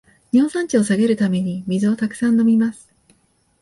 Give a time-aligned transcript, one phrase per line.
[0.31, 2.91] 尿酸値を下げるために水をたくさん飲みます